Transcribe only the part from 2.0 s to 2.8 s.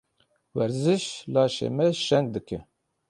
şeng dike.